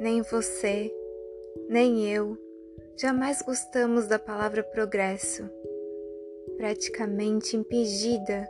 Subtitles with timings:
[0.00, 0.90] Nem você,
[1.68, 2.34] nem eu,
[2.96, 5.44] jamais gostamos da palavra progresso,
[6.56, 8.48] praticamente impingida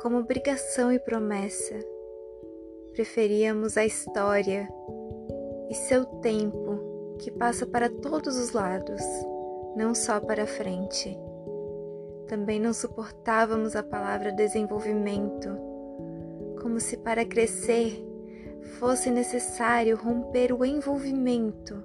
[0.00, 1.74] como obrigação e promessa.
[2.92, 4.68] Preferíamos a história
[5.68, 9.02] e seu tempo que passa para todos os lados,
[9.74, 11.18] não só para frente.
[12.28, 15.48] Também não suportávamos a palavra desenvolvimento,
[16.62, 18.11] como se para crescer
[18.62, 21.82] fosse necessário romper o envolvimento,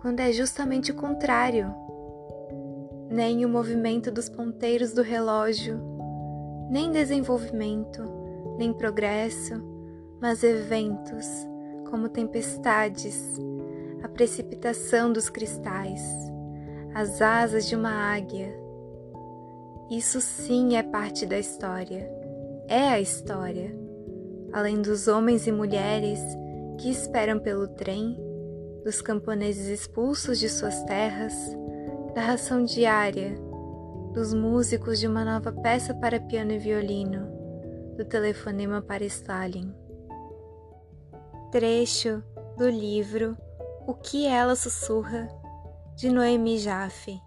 [0.00, 1.74] quando é justamente o contrário.
[3.10, 5.80] Nem o movimento dos ponteiros do relógio,
[6.70, 8.02] nem desenvolvimento,
[8.58, 9.54] nem progresso,
[10.20, 11.26] mas eventos
[11.90, 13.38] como tempestades,
[14.02, 16.02] a precipitação dos cristais,
[16.94, 18.54] as asas de uma águia.
[19.90, 22.10] Isso sim é parte da história.
[22.68, 23.87] É a história
[24.52, 26.20] além dos homens e mulheres
[26.78, 28.16] que esperam pelo trem,
[28.84, 31.34] dos camponeses expulsos de suas terras,
[32.14, 33.34] da ração diária,
[34.12, 37.28] dos músicos de uma nova peça para piano e violino,
[37.96, 39.74] do telefonema para Stalin.
[41.50, 42.22] Trecho
[42.56, 43.36] do livro
[43.86, 45.28] O que ela sussurra,
[45.96, 47.20] de Noemi Jaffe.